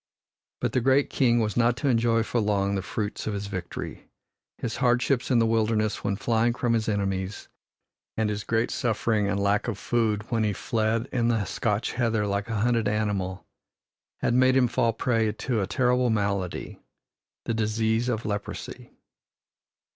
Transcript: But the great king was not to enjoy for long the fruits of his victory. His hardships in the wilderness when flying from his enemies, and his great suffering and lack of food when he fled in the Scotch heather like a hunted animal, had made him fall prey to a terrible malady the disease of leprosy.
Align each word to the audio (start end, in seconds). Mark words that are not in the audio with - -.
But 0.61 0.71
the 0.73 0.81
great 0.81 1.11
king 1.11 1.39
was 1.41 1.55
not 1.55 1.77
to 1.77 1.87
enjoy 1.87 2.23
for 2.23 2.39
long 2.41 2.73
the 2.73 2.81
fruits 2.81 3.27
of 3.27 3.35
his 3.35 3.45
victory. 3.45 4.09
His 4.57 4.77
hardships 4.77 5.29
in 5.29 5.37
the 5.37 5.45
wilderness 5.45 6.03
when 6.03 6.15
flying 6.15 6.55
from 6.55 6.73
his 6.73 6.89
enemies, 6.89 7.49
and 8.17 8.27
his 8.27 8.43
great 8.43 8.71
suffering 8.71 9.27
and 9.27 9.39
lack 9.39 9.67
of 9.67 9.77
food 9.77 10.23
when 10.31 10.43
he 10.43 10.53
fled 10.53 11.07
in 11.13 11.27
the 11.27 11.45
Scotch 11.45 11.91
heather 11.93 12.25
like 12.25 12.49
a 12.49 12.61
hunted 12.61 12.87
animal, 12.87 13.45
had 14.21 14.33
made 14.33 14.57
him 14.57 14.67
fall 14.67 14.91
prey 14.91 15.31
to 15.33 15.61
a 15.61 15.67
terrible 15.67 16.09
malady 16.09 16.79
the 17.45 17.53
disease 17.53 18.09
of 18.09 18.25
leprosy. 18.25 18.97